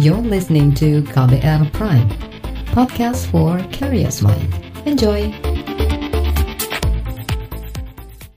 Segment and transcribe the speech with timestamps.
[0.00, 2.08] You're listening to KBR Prime,
[2.72, 4.48] podcast for curious mind.
[4.88, 5.28] Enjoy!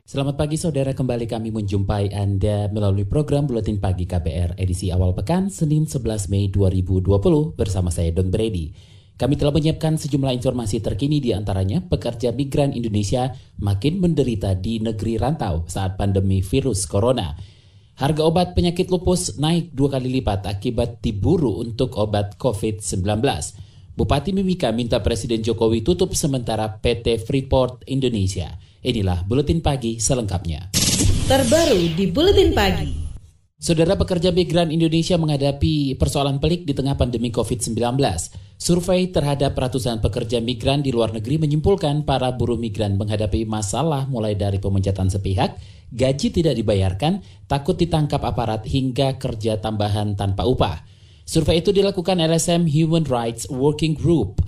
[0.03, 5.47] Selamat pagi saudara, kembali kami menjumpai Anda melalui program Buletin Pagi KBR edisi awal pekan
[5.47, 7.07] Senin 11 Mei 2020
[7.55, 8.75] bersama saya Don Brady.
[9.15, 13.31] Kami telah menyiapkan sejumlah informasi terkini di antaranya pekerja migran Indonesia
[13.63, 17.54] makin menderita di negeri rantau saat pandemi virus corona.
[17.95, 23.23] Harga obat penyakit lupus naik dua kali lipat akibat diburu untuk obat COVID-19.
[23.95, 28.51] Bupati Mimika minta Presiden Jokowi tutup sementara PT Freeport Indonesia.
[28.83, 30.75] Inilah Buletin Pagi selengkapnya.
[31.31, 32.91] Terbaru di Buletin Pagi.
[33.55, 37.79] Saudara pekerja migran Indonesia menghadapi persoalan pelik di tengah pandemi COVID-19.
[38.59, 44.35] Survei terhadap ratusan pekerja migran di luar negeri menyimpulkan para buruh migran menghadapi masalah mulai
[44.35, 45.55] dari pemecatan sepihak,
[45.91, 50.81] gaji tidak dibayarkan, takut ditangkap aparat hingga kerja tambahan tanpa upah.
[51.25, 54.45] Survei itu dilakukan LSM Human Rights Working Group,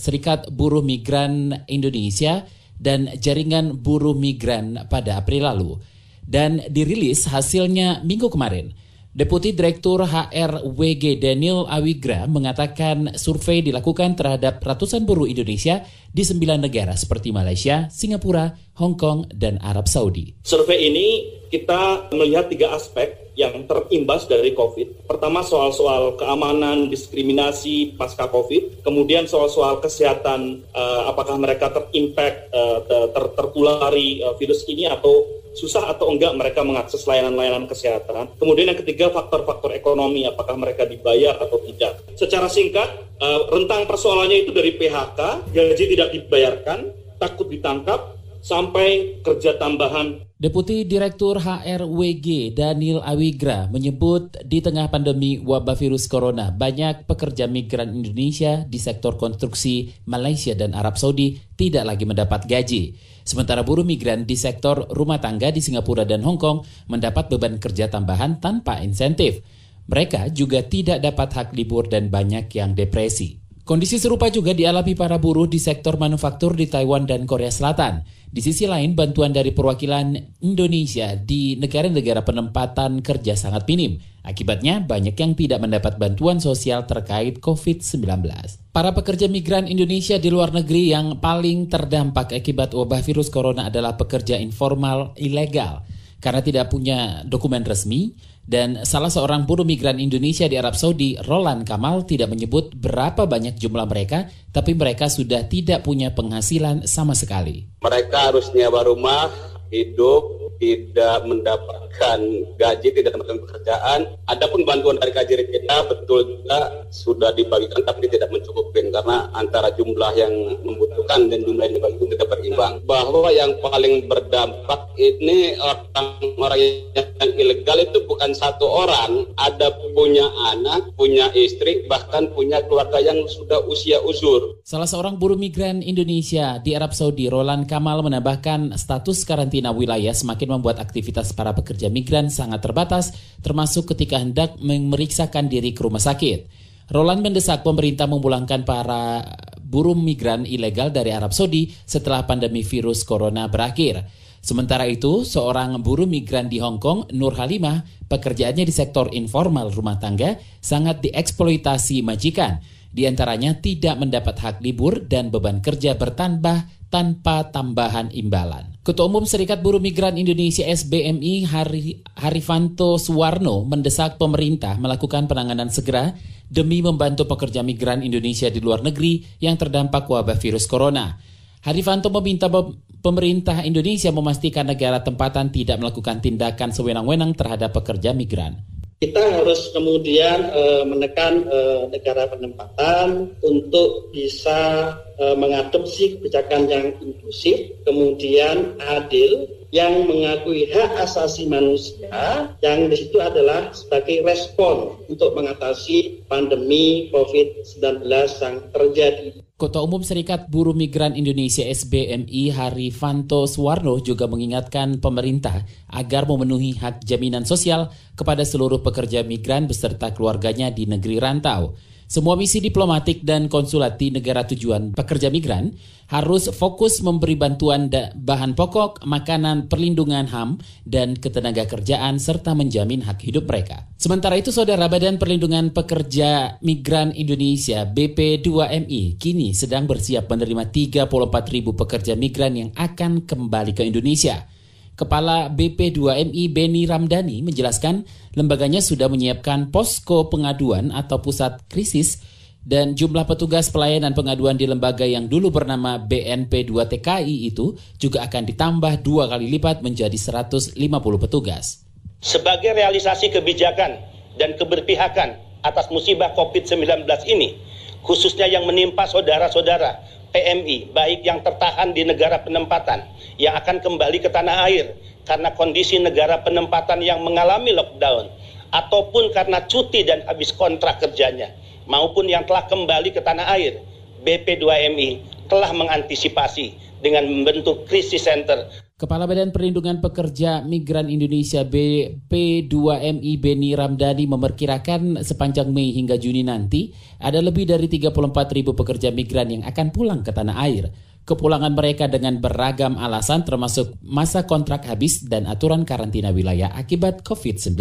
[0.00, 2.48] Serikat Buruh Migran Indonesia,
[2.80, 5.76] dan Jaringan Buruh Migran pada April lalu.
[6.24, 8.72] Dan dirilis hasilnya minggu kemarin.
[9.10, 15.82] Deputi Direktur HRWG Daniel Awigra mengatakan survei dilakukan terhadap ratusan buruh Indonesia
[16.14, 20.38] di sembilan negara seperti Malaysia, Singapura, Hong Kong, dan Arab Saudi.
[20.46, 25.10] Survei ini kita melihat tiga aspek yang terimbas dari COVID.
[25.10, 28.86] Pertama soal-soal keamanan, diskriminasi pasca COVID.
[28.86, 35.90] Kemudian soal-soal kesehatan, uh, apakah mereka terimpact, uh, ter tertulari uh, virus ini atau susah
[35.90, 38.38] atau enggak mereka mengakses layanan-layanan kesehatan.
[38.38, 42.06] Kemudian yang ketiga faktor-faktor ekonomi, apakah mereka dibayar atau tidak.
[42.14, 42.86] Secara singkat,
[43.18, 46.78] uh, rentang persoalannya itu dari PHK, gaji tidak dibayarkan,
[47.18, 50.24] takut ditangkap, sampai kerja tambahan.
[50.40, 57.92] Deputi Direktur HRWG Daniel Awigra menyebut di tengah pandemi wabah virus corona banyak pekerja migran
[57.92, 62.96] Indonesia di sektor konstruksi Malaysia dan Arab Saudi tidak lagi mendapat gaji.
[63.20, 67.92] Sementara buruh migran di sektor rumah tangga di Singapura dan Hong Kong mendapat beban kerja
[67.92, 69.44] tambahan tanpa insentif.
[69.92, 73.39] Mereka juga tidak dapat hak libur dan banyak yang depresi.
[73.70, 78.02] Kondisi serupa juga dialami para buruh di sektor manufaktur di Taiwan dan Korea Selatan.
[78.26, 84.02] Di sisi lain, bantuan dari perwakilan Indonesia di negara-negara penempatan kerja sangat minim.
[84.26, 88.26] Akibatnya, banyak yang tidak mendapat bantuan sosial terkait COVID-19.
[88.74, 93.94] Para pekerja migran Indonesia di luar negeri yang paling terdampak akibat wabah virus corona adalah
[93.94, 95.86] pekerja informal ilegal
[96.18, 98.18] karena tidak punya dokumen resmi
[98.50, 103.54] dan salah seorang buruh migran Indonesia di Arab Saudi, Roland Kamal tidak menyebut berapa banyak
[103.54, 107.70] jumlah mereka, tapi mereka sudah tidak punya penghasilan sama sekali.
[107.78, 109.30] Mereka harus nyewa rumah,
[109.70, 112.18] hidup, tidak mendapatkan
[112.60, 114.00] gaji, tidak mendapatkan pekerjaan.
[114.28, 120.12] Adapun bantuan dari KJRI kita betul juga sudah dibagikan tapi tidak mencukupkan karena antara jumlah
[120.12, 122.84] yang membutuhkan dan jumlah yang dibagi itu tidak berimbang.
[122.84, 126.60] Bahwa yang paling berdampak ini orang-orang
[126.92, 133.24] yang ilegal itu bukan satu orang, ada punya anak, punya istri, bahkan punya keluarga yang
[133.24, 134.60] sudah usia uzur.
[134.60, 140.49] Salah seorang buruh migran Indonesia di Arab Saudi, Roland Kamal menambahkan status karantina wilayah semakin
[140.50, 146.50] membuat aktivitas para pekerja migran sangat terbatas, termasuk ketika hendak memeriksakan diri ke rumah sakit.
[146.90, 149.22] Roland mendesak pemerintah memulangkan para
[149.62, 154.02] buruh migran ilegal dari Arab Saudi setelah pandemi virus corona berakhir.
[154.42, 160.02] Sementara itu, seorang buruh migran di Hong Kong, Nur Halimah, pekerjaannya di sektor informal rumah
[160.02, 162.58] tangga, sangat dieksploitasi majikan.
[162.90, 168.74] Di antaranya tidak mendapat hak libur dan beban kerja bertambah tanpa tambahan imbalan.
[168.82, 176.12] Ketua Umum Serikat Buruh Migran Indonesia SBMI Hari, Harifanto Suwarno mendesak pemerintah melakukan penanganan segera
[176.50, 181.14] demi membantu pekerja migran Indonesia di luar negeri yang terdampak wabah virus corona.
[181.62, 182.50] Harifanto meminta
[182.98, 190.52] pemerintah Indonesia memastikan negara tempatan tidak melakukan tindakan sewenang-wenang terhadap pekerja migran kita harus kemudian
[190.52, 200.04] e, menekan e, negara penempatan untuk bisa e, mengadopsi kebijakan yang inklusif, kemudian adil, yang
[200.04, 208.04] mengakui hak asasi manusia yang di situ adalah sebagai respon untuk mengatasi pandemi COVID-19
[208.44, 209.32] yang terjadi.
[209.60, 217.04] Ketua Umum Serikat Buruh Migran Indonesia SBMI Harifanto Suwarno juga mengingatkan pemerintah agar memenuhi hak
[217.04, 221.76] jaminan sosial kepada seluruh pekerja migran beserta keluarganya di negeri rantau.
[222.10, 225.78] Semua misi diplomatik dan konsulat di negara tujuan pekerja migran
[226.10, 227.86] harus fokus memberi bantuan
[228.18, 233.86] bahan pokok, makanan, perlindungan HAM, dan ketenaga kerjaan serta menjamin hak hidup mereka.
[233.94, 241.06] Sementara itu, Saudara Badan Perlindungan Pekerja Migran Indonesia BP2MI kini sedang bersiap menerima 34
[241.54, 244.50] ribu pekerja migran yang akan kembali ke Indonesia.
[244.98, 248.04] Kepala BP2MI Beni Ramdhani menjelaskan
[248.36, 252.20] lembaganya sudah menyiapkan posko pengaduan atau pusat krisis
[252.60, 259.00] dan jumlah petugas pelayanan pengaduan di lembaga yang dulu bernama BNP2TKI itu juga akan ditambah
[259.00, 260.76] dua kali lipat menjadi 150
[261.16, 261.88] petugas.
[262.20, 263.96] Sebagai realisasi kebijakan
[264.36, 267.56] dan keberpihakan atas musibah COVID-19 ini,
[268.04, 273.02] khususnya yang menimpa saudara-saudara PMI, baik yang tertahan di negara penempatan,
[273.36, 274.94] yang akan kembali ke tanah air
[275.26, 278.30] karena kondisi negara penempatan yang mengalami lockdown,
[278.70, 281.50] ataupun karena cuti dan habis kontrak kerjanya,
[281.90, 283.82] maupun yang telah kembali ke tanah air,
[284.22, 293.72] BP2MI telah mengantisipasi dengan membentuk krisis center Kepala Badan Perlindungan Pekerja Migran Indonesia BP2MI Beni
[293.72, 298.12] Ramdhani memperkirakan sepanjang Mei hingga Juni nanti ada lebih dari 34
[298.52, 300.92] ribu pekerja migran yang akan pulang ke tanah air.
[301.24, 307.80] Kepulangan mereka dengan beragam alasan termasuk masa kontrak habis dan aturan karantina wilayah akibat COVID-19.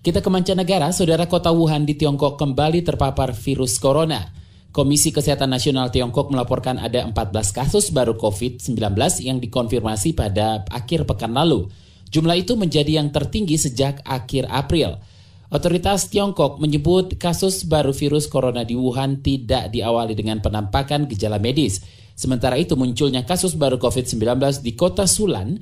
[0.00, 4.47] Kita ke mancanegara, saudara kota Wuhan di Tiongkok kembali terpapar virus corona.
[4.68, 7.14] Komisi Kesehatan Nasional Tiongkok melaporkan ada 14
[7.56, 8.76] kasus baru COVID-19
[9.24, 11.72] yang dikonfirmasi pada akhir pekan lalu.
[12.12, 15.00] Jumlah itu menjadi yang tertinggi sejak akhir April.
[15.48, 21.80] Otoritas Tiongkok menyebut kasus baru virus corona di Wuhan tidak diawali dengan penampakan gejala medis.
[22.12, 24.20] Sementara itu munculnya kasus baru COVID-19
[24.60, 25.56] di kota Sulan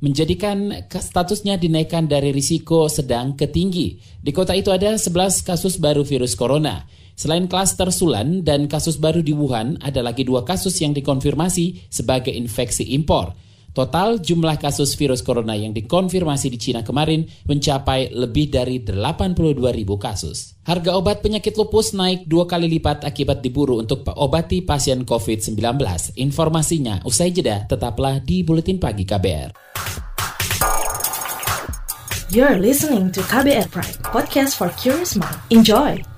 [0.00, 4.00] menjadikan statusnya dinaikkan dari risiko sedang ke tinggi.
[4.20, 6.84] Di kota itu ada 11 kasus baru virus corona.
[7.16, 12.28] Selain klaster Sulan dan kasus baru di Wuhan, ada lagi dua kasus yang dikonfirmasi sebagai
[12.28, 13.32] infeksi impor.
[13.72, 19.96] Total jumlah kasus virus corona yang dikonfirmasi di Cina kemarin mencapai lebih dari 82 ribu
[19.96, 20.56] kasus.
[20.64, 25.60] Harga obat penyakit lupus naik dua kali lipat akibat diburu untuk obati pasien COVID-19.
[26.20, 29.52] Informasinya usai jeda tetaplah di Buletin Pagi KBR.
[32.32, 35.36] You're listening to KBR Pride, podcast for curious mind.
[35.52, 36.15] Enjoy!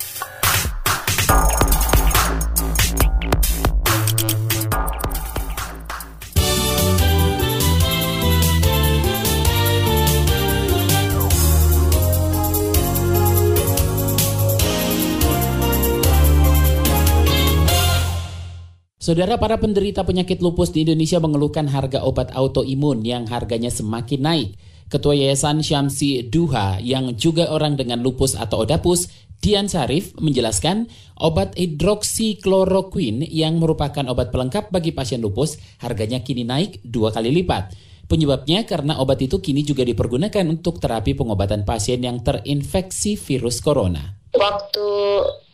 [19.08, 24.48] Saudara para penderita penyakit lupus di Indonesia mengeluhkan harga obat autoimun yang harganya semakin naik.
[24.92, 29.08] Ketua Yayasan Syamsi Duha yang juga orang dengan lupus atau odapus,
[29.40, 30.92] Dian Sarif menjelaskan
[31.24, 37.72] obat hidroksikloroquine yang merupakan obat pelengkap bagi pasien lupus harganya kini naik dua kali lipat.
[38.12, 44.20] Penyebabnya karena obat itu kini juga dipergunakan untuk terapi pengobatan pasien yang terinfeksi virus corona.
[44.36, 44.88] Waktu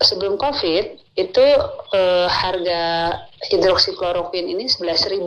[0.02, 1.46] sebelum COVID, itu
[1.94, 2.82] eh, harga
[3.50, 5.20] hidroksikloroquine ini 11.000.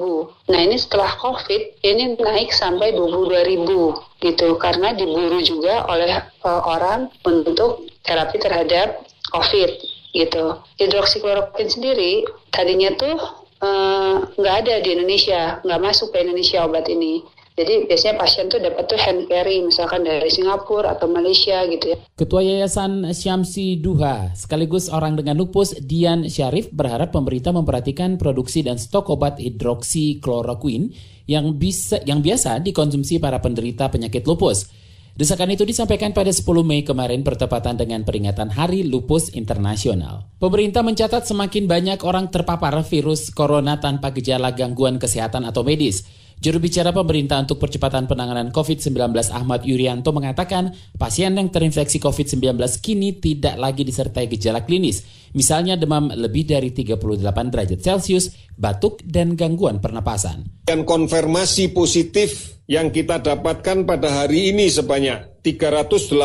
[0.49, 7.13] Nah, ini setelah Covid ini naik sampai 22.000 gitu karena diburu juga oleh eh, orang
[7.25, 9.71] untuk terapi terhadap Covid
[10.15, 10.57] gitu.
[10.81, 12.13] Hidroksikloroquine sendiri
[12.49, 13.15] tadinya tuh
[13.61, 17.21] eh, nggak uh, ada di Indonesia, nggak masuk ke Indonesia obat ini.
[17.57, 21.97] Jadi biasanya pasien tuh dapat tuh hand carry misalkan dari Singapura atau Malaysia gitu ya.
[22.13, 28.77] Ketua Yayasan Syamsi Duha sekaligus orang dengan lupus Dian Syarif berharap pemerintah memperhatikan produksi dan
[28.77, 30.93] stok obat hidroksikloroquine
[31.25, 34.69] yang bisa yang biasa dikonsumsi para penderita penyakit lupus.
[35.17, 40.29] Desakan itu disampaikan pada 10 Mei kemarin bertepatan dengan peringatan Hari Lupus Internasional.
[40.37, 46.05] Pemerintah mencatat semakin banyak orang terpapar virus corona tanpa gejala gangguan kesehatan atau medis.
[46.37, 48.93] Juru bicara pemerintah untuk percepatan penanganan COVID-19
[49.33, 55.01] Ahmad Yuryanto mengatakan pasien yang terinfeksi COVID-19 kini tidak lagi disertai gejala klinis,
[55.33, 57.01] misalnya demam lebih dari 38
[57.49, 60.69] derajat Celcius, batuk, dan gangguan pernapasan.
[60.69, 66.21] Dan konfirmasi positif yang kita dapatkan pada hari ini sebanyak 387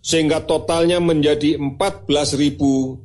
[0.00, 3.04] sehingga totalnya menjadi 14.032.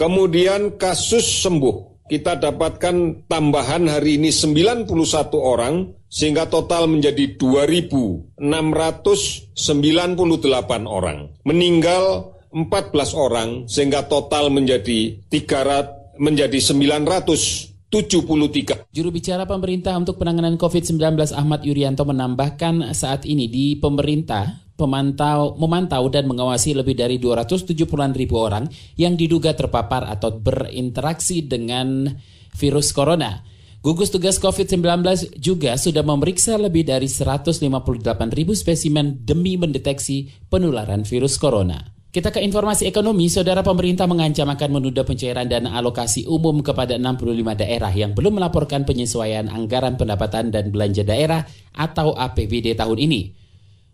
[0.00, 4.88] Kemudian kasus sembuh kita dapatkan tambahan hari ini 91
[5.36, 8.42] orang sehingga total menjadi 2.698
[10.84, 11.18] orang.
[11.46, 18.88] Meninggal 14 orang sehingga total menjadi 300 menjadi 900 73.
[18.88, 26.08] Juru bicara pemerintah untuk penanganan COVID-19 Ahmad Yuryanto menambahkan saat ini di pemerintah pemantau, memantau
[26.08, 32.08] dan mengawasi lebih dari 270-an ribu orang yang diduga terpapar atau berinteraksi dengan
[32.56, 33.44] virus corona.
[33.82, 34.78] Gugus tugas COVID-19
[35.42, 37.66] juga sudah memeriksa lebih dari 158
[38.30, 41.82] ribu spesimen demi mendeteksi penularan virus corona.
[42.12, 47.56] Kita ke informasi ekonomi, saudara pemerintah mengancam akan menunda pencairan dana alokasi umum kepada 65
[47.56, 53.41] daerah yang belum melaporkan penyesuaian anggaran pendapatan dan belanja daerah atau APBD tahun ini.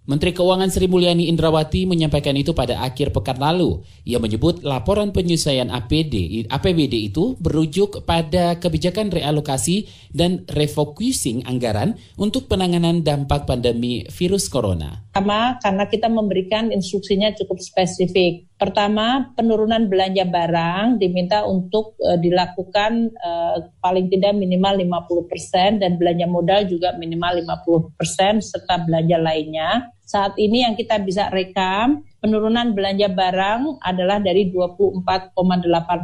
[0.09, 3.85] Menteri Keuangan Sri Mulyani Indrawati menyampaikan itu pada akhir pekan lalu.
[4.09, 12.49] Ia menyebut laporan penyesuaian APD, APBD itu berujuk pada kebijakan realokasi dan refocusing anggaran untuk
[12.49, 15.05] penanganan dampak pandemi virus corona.
[15.13, 18.49] Pertama, karena kita memberikan instruksinya cukup spesifik.
[18.57, 26.25] Pertama, penurunan belanja barang diminta untuk uh, dilakukan uh, paling tidak minimal 50% dan belanja
[26.25, 33.13] modal juga minimal 50% serta belanja lainnya saat ini yang kita bisa rekam, penurunan belanja
[33.13, 35.37] barang adalah dari 24,8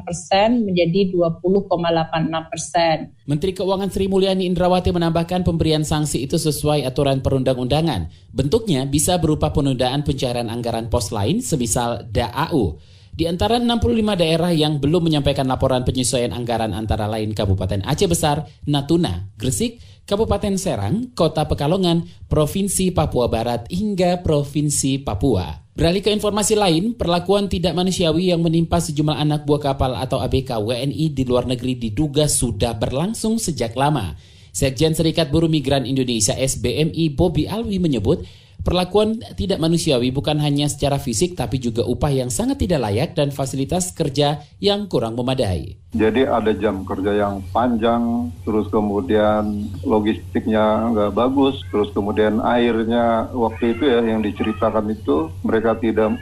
[0.04, 2.96] persen menjadi 20,86 persen.
[3.24, 8.12] Menteri Keuangan Sri Mulyani Indrawati menambahkan pemberian sanksi itu sesuai aturan perundang-undangan.
[8.28, 12.76] Bentuknya bisa berupa penundaan pencairan anggaran pos lain semisal DAU.
[13.14, 18.42] Di antara 65 daerah yang belum menyampaikan laporan penyesuaian anggaran antara lain Kabupaten Aceh Besar,
[18.66, 25.64] Natuna, Gresik, Kabupaten Serang, Kota Pekalongan, Provinsi Papua Barat hingga Provinsi Papua.
[25.72, 30.60] Beralih ke informasi lain, perlakuan tidak manusiawi yang menimpa sejumlah anak buah kapal atau ABK
[30.60, 34.12] WNI di luar negeri diduga sudah berlangsung sejak lama.
[34.52, 38.28] Sekjen Serikat Buruh Migran Indonesia SBMI Bobby Alwi menyebut
[38.64, 43.28] Perlakuan tidak manusiawi bukan hanya secara fisik tapi juga upah yang sangat tidak layak dan
[43.28, 45.76] fasilitas kerja yang kurang memadai.
[45.92, 53.76] Jadi ada jam kerja yang panjang, terus kemudian logistiknya nggak bagus, terus kemudian airnya waktu
[53.76, 56.16] itu ya yang diceritakan itu mereka tidak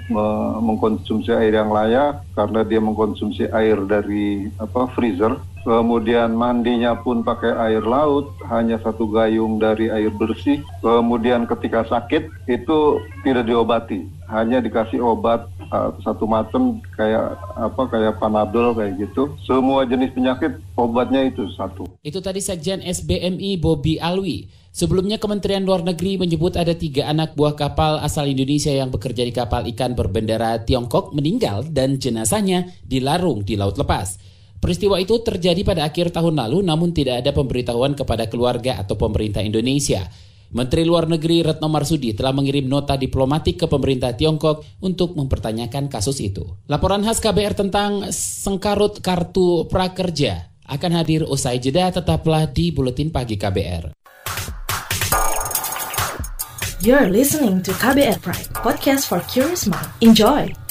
[0.60, 7.54] mengkonsumsi air yang layak karena dia mengkonsumsi air dari apa freezer kemudian mandinya pun pakai
[7.70, 10.62] air laut, hanya satu gayung dari air bersih.
[10.82, 18.18] Kemudian ketika sakit itu tidak diobati, hanya dikasih obat uh, satu macam kayak apa kayak
[18.20, 19.32] panadol kayak gitu.
[19.42, 21.88] Semua jenis penyakit obatnya itu satu.
[22.04, 24.50] Itu tadi Sekjen SBMI Bobby Alwi.
[24.72, 29.28] Sebelumnya Kementerian Luar Negeri menyebut ada tiga anak buah kapal asal Indonesia yang bekerja di
[29.28, 34.31] kapal ikan berbendera Tiongkok meninggal dan jenazahnya dilarung di laut lepas.
[34.62, 39.42] Peristiwa itu terjadi pada akhir tahun lalu namun tidak ada pemberitahuan kepada keluarga atau pemerintah
[39.42, 40.06] Indonesia.
[40.54, 46.22] Menteri Luar Negeri Retno Marsudi telah mengirim nota diplomatik ke pemerintah Tiongkok untuk mempertanyakan kasus
[46.22, 46.46] itu.
[46.70, 53.34] Laporan khas KBR tentang sengkarut kartu prakerja akan hadir usai jeda tetaplah di Buletin Pagi
[53.34, 53.98] KBR.
[56.86, 59.90] You're listening to KBR Pride, podcast for curious mind.
[59.98, 60.61] Enjoy!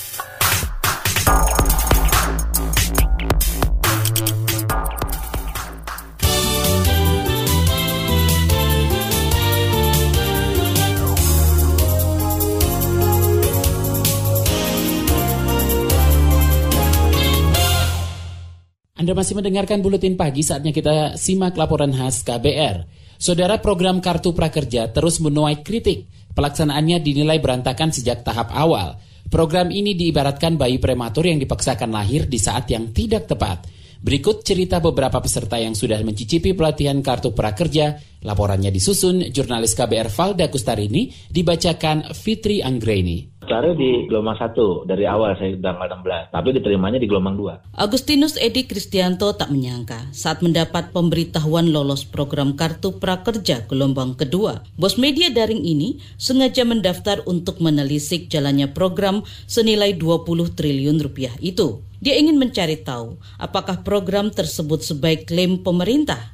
[19.11, 22.87] Anda masih mendengarkan Buletin Pagi saatnya kita simak laporan khas KBR.
[23.19, 26.07] Saudara program Kartu Prakerja terus menuai kritik.
[26.31, 29.03] Pelaksanaannya dinilai berantakan sejak tahap awal.
[29.27, 33.67] Program ini diibaratkan bayi prematur yang dipaksakan lahir di saat yang tidak tepat.
[33.99, 37.99] Berikut cerita beberapa peserta yang sudah mencicipi pelatihan Kartu Prakerja.
[38.23, 43.30] Laporannya disusun jurnalis KBR Valda Kustarini, dibacakan Fitri Anggreni.
[43.51, 47.59] Cari di gelombang satu dari awal saya tanggal 16, tapi diterimanya di gelombang dua.
[47.75, 54.63] Agustinus Edi Kristianto tak menyangka saat mendapat pemberitahuan lolos program Kartu Prakerja gelombang kedua.
[54.79, 61.83] Bos media daring ini sengaja mendaftar untuk menelisik jalannya program senilai 20 triliun rupiah itu.
[61.99, 66.31] Dia ingin mencari tahu apakah program tersebut sebaik klaim pemerintah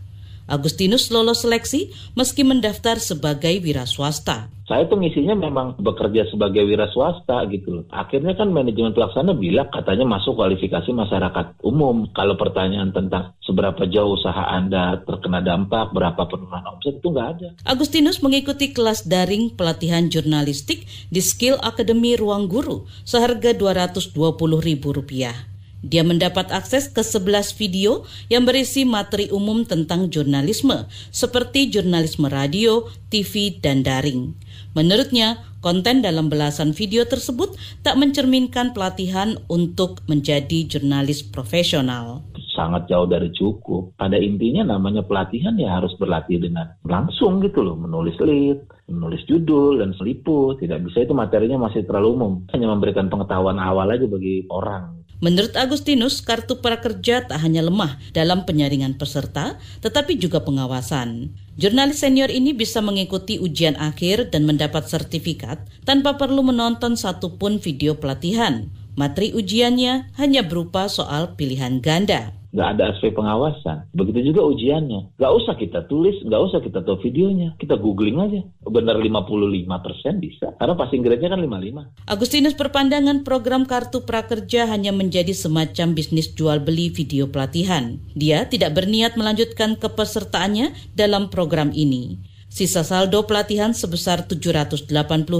[0.47, 4.47] Agustinus lolos seleksi meski mendaftar sebagai wira swasta.
[4.67, 7.85] Saya tuh ngisinya memang bekerja sebagai wira swasta gitu loh.
[7.91, 12.07] Akhirnya kan manajemen pelaksana bilang katanya masuk kualifikasi masyarakat umum.
[12.15, 17.47] Kalau pertanyaan tentang seberapa jauh usaha Anda terkena dampak, berapa penurunan omset itu nggak ada.
[17.67, 25.56] Agustinus mengikuti kelas daring pelatihan jurnalistik di Skill Academy Ruang Guru seharga Rp220.000.
[25.85, 28.01] Dia mendapat akses ke 11 video
[28.33, 34.33] yang berisi materi umum tentang jurnalisme, seperti jurnalisme radio, TV, dan daring.
[34.73, 37.53] Menurutnya, konten dalam belasan video tersebut
[37.85, 42.25] tak mencerminkan pelatihan untuk menjadi jurnalis profesional
[42.57, 43.93] sangat jauh dari cukup.
[44.01, 49.77] Pada intinya namanya pelatihan ya harus berlatih dengan langsung gitu loh, menulis lead, menulis judul
[49.77, 50.57] dan seliput.
[50.57, 52.33] Tidak bisa itu materinya masih terlalu umum.
[52.49, 54.96] Hanya memberikan pengetahuan awal aja bagi orang.
[55.17, 61.33] Menurut Agustinus, kartu prakerja tak hanya lemah dalam penyaringan peserta, tetapi juga pengawasan.
[61.57, 65.57] Jurnalis senior ini bisa mengikuti ujian akhir dan mendapat sertifikat
[65.89, 68.69] tanpa perlu menonton satupun video pelatihan.
[68.93, 73.85] Materi ujiannya hanya berupa soal pilihan ganda nggak ada aspek pengawasan.
[73.93, 75.13] Begitu juga ujiannya.
[75.21, 77.53] Nggak usah kita tulis, nggak usah kita tahu videonya.
[77.61, 78.41] Kita googling aja.
[78.65, 80.57] Benar 55 persen bisa.
[80.57, 82.09] Karena passing grade-nya kan 55.
[82.09, 88.01] Agustinus perpandangan program Kartu Prakerja hanya menjadi semacam bisnis jual beli video pelatihan.
[88.17, 92.17] Dia tidak berniat melanjutkan kepesertaannya dalam program ini.
[92.47, 94.89] Sisa saldo pelatihan sebesar 780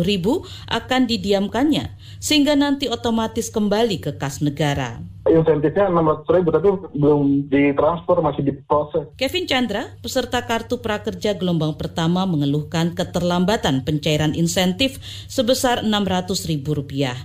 [0.06, 5.00] ribu akan didiamkannya sehingga nanti otomatis kembali ke kas negara.
[5.32, 9.06] Insentifnya 600 ribu tapi belum ditransfer, masih diproses.
[9.20, 17.16] Kevin Chandra, peserta Kartu Prakerja gelombang pertama mengeluhkan keterlambatan pencairan insentif sebesar 600 ribu rupiah.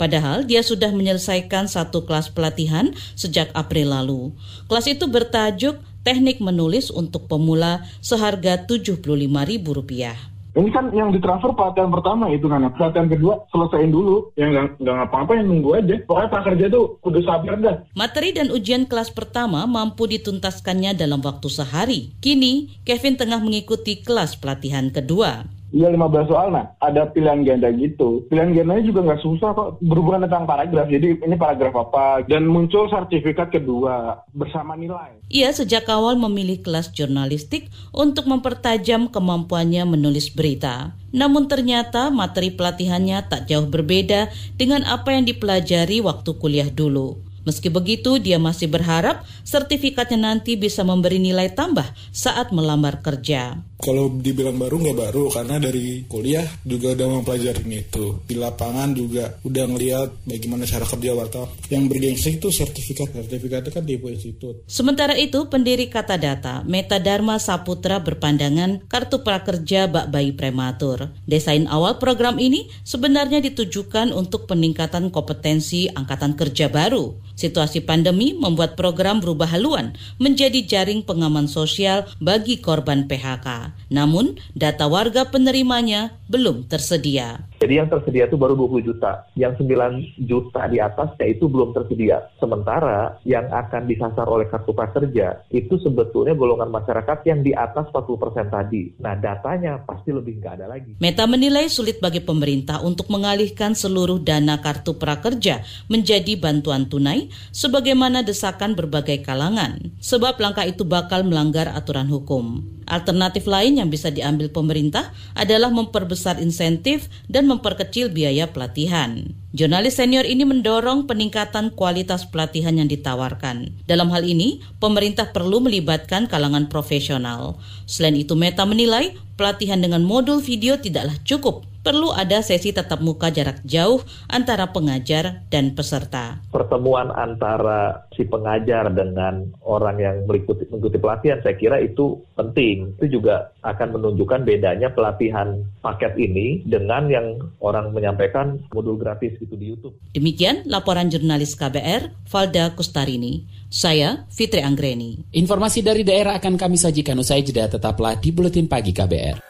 [0.00, 4.32] Padahal dia sudah menyelesaikan satu kelas pelatihan sejak April lalu.
[4.64, 10.39] Kelas itu bertajuk teknik menulis untuk pemula seharga Rp75.000.
[10.50, 15.38] Ini kan yang ditransfer pelatihan pertama itu kan, pelatihan kedua selesaiin dulu, yang nggak ngapa-apa
[15.38, 15.94] yang nunggu aja.
[16.06, 17.76] Pokoknya prakerja tuh kudu sabar dah.
[17.94, 22.00] Materi dan ujian kelas pertama mampu dituntaskannya dalam waktu sehari.
[22.18, 25.59] Kini, Kevin tengah mengikuti kelas pelatihan kedua.
[25.70, 28.26] Iya 15 soal, nah ada pilihan ganda gitu.
[28.26, 30.90] Pilihan gandanya juga nggak susah kok, berhubungan tentang paragraf.
[30.90, 35.22] Jadi ini paragraf apa, dan muncul sertifikat kedua bersama nilai.
[35.30, 40.98] Ia sejak awal memilih kelas jurnalistik untuk mempertajam kemampuannya menulis berita.
[41.14, 44.26] Namun ternyata materi pelatihannya tak jauh berbeda
[44.58, 47.22] dengan apa yang dipelajari waktu kuliah dulu.
[47.46, 53.69] Meski begitu, dia masih berharap sertifikatnya nanti bisa memberi nilai tambah saat melamar kerja.
[53.80, 58.20] Kalau dibilang baru nggak baru karena dari kuliah juga udah mempelajari itu.
[58.28, 61.48] Di lapangan juga udah ngeliat bagaimana cara kerja wartawan.
[61.72, 63.08] Yang bergengsi itu sertifikat.
[63.16, 64.54] Sertifikat itu kan di institut.
[64.68, 71.16] Sementara itu, pendiri Kata Data, Meta Dharma Saputra berpandangan kartu prakerja bak bayi prematur.
[71.24, 77.16] Desain awal program ini sebenarnya ditujukan untuk peningkatan kompetensi angkatan kerja baru.
[77.40, 83.69] Situasi pandemi membuat program berubah haluan menjadi jaring pengaman sosial bagi korban PHK.
[83.90, 87.49] Namun, data warga penerimanya belum tersedia.
[87.60, 89.28] Jadi yang tersedia itu baru 20 juta.
[89.36, 92.32] Yang 9 juta di atasnya itu belum tersedia.
[92.40, 98.48] Sementara yang akan disasar oleh kartu prakerja itu sebetulnya golongan masyarakat yang di atas 40%
[98.48, 98.96] tadi.
[99.04, 100.96] Nah datanya pasti lebih nggak ada lagi.
[101.04, 105.60] Meta menilai sulit bagi pemerintah untuk mengalihkan seluruh dana kartu prakerja
[105.92, 109.92] menjadi bantuan tunai sebagaimana desakan berbagai kalangan.
[110.00, 112.64] Sebab langkah itu bakal melanggar aturan hukum.
[112.90, 119.34] Alternatif lain yang bisa diambil pemerintah adalah memperbesar insentif dan memperkecil biaya pelatihan.
[119.50, 123.74] Jurnalis senior ini mendorong peningkatan kualitas pelatihan yang ditawarkan.
[123.90, 127.58] Dalam hal ini, pemerintah perlu melibatkan kalangan profesional.
[127.90, 133.32] Selain itu, Meta menilai pelatihan dengan modul video tidaklah cukup perlu ada sesi tatap muka
[133.32, 136.40] jarak jauh antara pengajar dan peserta.
[136.52, 142.96] Pertemuan antara si pengajar dengan orang yang mengikuti, mengikuti pelatihan, saya kira itu penting.
[143.00, 149.54] Itu juga akan menunjukkan bedanya pelatihan paket ini dengan yang orang menyampaikan modul gratis itu
[149.56, 149.96] di YouTube.
[150.12, 153.58] Demikian laporan jurnalis KBR, Valda Kustarini.
[153.70, 155.30] Saya Fitri Anggreni.
[155.30, 159.49] Informasi dari daerah akan kami sajikan usai jeda tetaplah di Buletin Pagi KBR.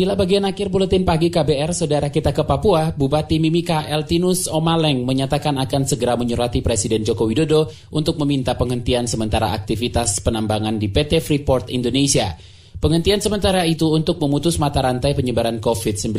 [0.00, 5.60] Inilah bagian akhir buletin pagi KBR, saudara kita ke Papua, Bupati Mimika Eltinus Omaleng menyatakan
[5.60, 11.68] akan segera menyurati Presiden Joko Widodo untuk meminta penghentian sementara aktivitas penambangan di PT Freeport
[11.68, 12.32] Indonesia.
[12.80, 16.16] Penghentian sementara itu untuk memutus mata rantai penyebaran COVID-19.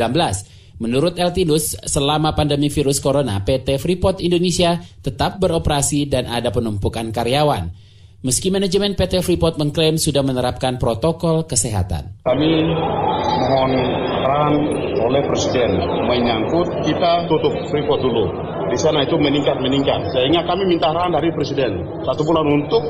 [0.77, 7.73] Menurut Eltinus, selama pandemi virus corona, PT Freeport Indonesia tetap beroperasi dan ada penumpukan karyawan.
[8.21, 12.21] Meski manajemen PT Freeport mengklaim sudah menerapkan protokol kesehatan.
[12.21, 12.69] Kami
[13.39, 13.71] mohon
[14.21, 14.53] peran
[14.99, 15.71] oleh Presiden
[16.07, 18.25] menyangkut kita tutup Freeport dulu.
[18.71, 20.15] Di sana itu meningkat-meningkat.
[20.15, 22.83] Sehingga kami minta arahan dari Presiden satu bulan untuk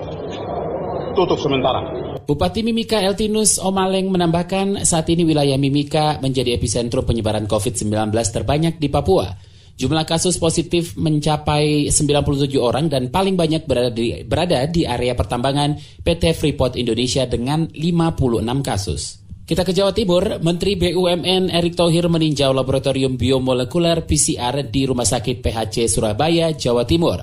[1.14, 1.82] tutup sementara.
[2.22, 8.88] Bupati Mimika Eltinus Omaleng menambahkan saat ini wilayah Mimika menjadi epicentrum penyebaran COVID-19 terbanyak di
[8.88, 9.34] Papua.
[9.82, 15.74] Jumlah kasus positif mencapai 97 orang dan paling banyak berada di, berada di area pertambangan
[16.06, 19.21] PT Freeport Indonesia dengan 56 kasus.
[19.52, 25.44] Kita ke Jawa Timur, Menteri BUMN Erick Thohir meninjau laboratorium biomolekuler PCR di Rumah Sakit
[25.44, 27.20] PHC Surabaya, Jawa Timur.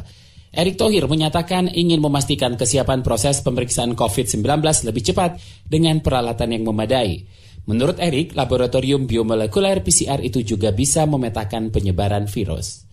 [0.53, 7.25] Erick Thohir menyatakan ingin memastikan kesiapan proses pemeriksaan COVID-19 lebih cepat dengan peralatan yang memadai.
[7.64, 12.85] Menurut Erik, laboratorium biomolekuler PCR itu juga bisa memetakan penyebaran virus.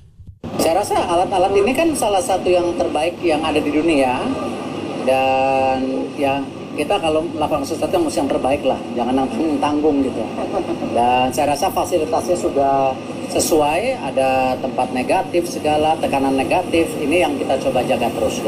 [0.64, 4.16] Saya rasa alat-alat ini kan salah satu yang terbaik yang ada di dunia
[5.04, 6.40] dan ya
[6.76, 9.26] kita kalau melakukan sesuatu yang yang terbaik lah, jangan
[9.64, 10.22] tanggung gitu.
[10.92, 12.92] Dan saya rasa fasilitasnya sudah
[13.32, 18.44] sesuai, ada tempat negatif segala, tekanan negatif, ini yang kita coba jaga terus.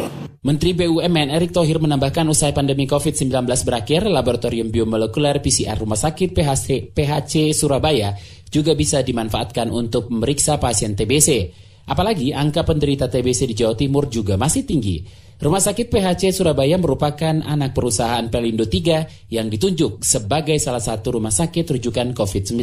[0.48, 6.96] Menteri BUMN Erick Thohir menambahkan usai pandemi COVID-19 berakhir, laboratorium biomolekuler PCR Rumah Sakit PHC,
[6.96, 8.16] PHC Surabaya
[8.48, 11.52] juga bisa dimanfaatkan untuk memeriksa pasien TBC.
[11.88, 15.27] Apalagi angka penderita TBC di Jawa Timur juga masih tinggi.
[15.38, 21.30] Rumah Sakit PHC Surabaya merupakan anak perusahaan Pelindo 3 yang ditunjuk sebagai salah satu rumah
[21.30, 22.58] sakit rujukan COVID-19.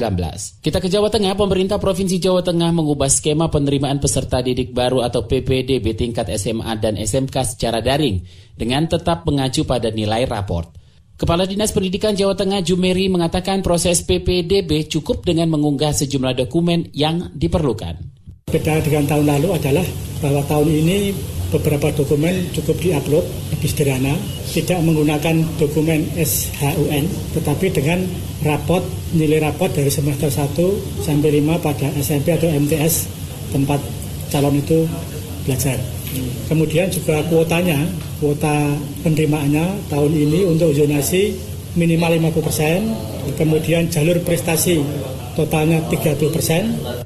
[0.58, 5.22] Kita ke Jawa Tengah, pemerintah Provinsi Jawa Tengah mengubah skema penerimaan peserta didik baru atau
[5.22, 8.26] PPDB tingkat SMA dan SMK secara daring
[8.58, 10.74] dengan tetap mengacu pada nilai raport.
[11.14, 17.30] Kepala Dinas Pendidikan Jawa Tengah Jumeri mengatakan proses PPDB cukup dengan mengunggah sejumlah dokumen yang
[17.38, 18.02] diperlukan.
[18.50, 19.87] Beda dengan tahun lalu adalah
[20.18, 20.98] bahwa tahun ini
[21.54, 23.22] beberapa dokumen cukup diupload
[23.54, 24.14] lebih sederhana,
[24.50, 27.06] tidak menggunakan dokumen SHUN,
[27.38, 28.02] tetapi dengan
[28.42, 28.82] rapot,
[29.14, 30.58] nilai rapot dari semester 1
[31.06, 33.06] sampai 5 pada SMP atau MTS
[33.54, 33.78] tempat
[34.34, 34.82] calon itu
[35.46, 35.78] belajar.
[36.50, 37.86] Kemudian juga kuotanya,
[38.18, 38.74] kuota
[39.06, 44.78] penerimaannya tahun ini untuk zonasi minimal 50%, kemudian jalur prestasi
[45.34, 46.62] totalnya 30 persen.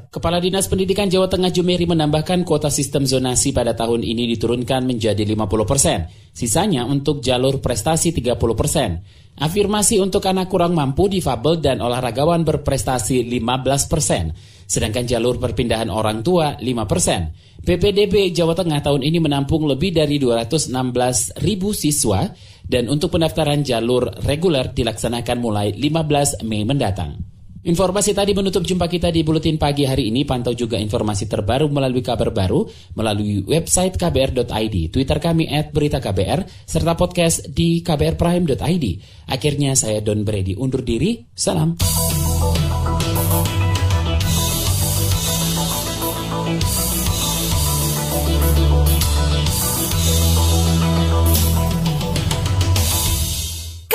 [0.08, 5.24] Kepala Dinas Pendidikan Jawa Tengah Jumeri menambahkan kuota sistem zonasi pada tahun ini diturunkan menjadi
[5.24, 6.08] 50 persen.
[6.32, 9.00] Sisanya untuk jalur prestasi 30 persen.
[9.38, 14.34] Afirmasi untuk anak kurang mampu, difabel, dan olahragawan berprestasi 15 persen.
[14.68, 17.32] Sedangkan jalur perpindahan orang tua 5 persen.
[17.58, 20.72] PPDB Jawa Tengah tahun ini menampung lebih dari 216
[21.42, 22.28] ribu siswa
[22.68, 27.28] dan untuk pendaftaran jalur reguler dilaksanakan mulai 15 Mei mendatang.
[27.68, 30.22] Informasi tadi menutup jumpa kita di Buletin Pagi hari ini.
[30.22, 36.46] Pantau juga informasi terbaru melalui kabar baru, melalui website kbr.id, Twitter kami at berita KBR,
[36.64, 38.86] serta podcast di kbrprime.id.
[39.28, 41.26] Akhirnya saya Don Brady undur diri.
[41.34, 41.74] Salam.